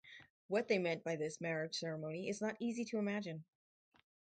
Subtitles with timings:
[0.47, 3.43] What they meant by this marriage ceremony is not easy to imagine.